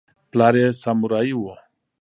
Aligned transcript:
پلار 0.31 0.55
یې 0.61 0.67
سامورايي 0.81 1.33
و. 1.37 1.43